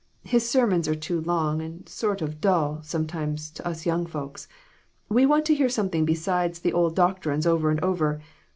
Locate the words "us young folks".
3.67-4.47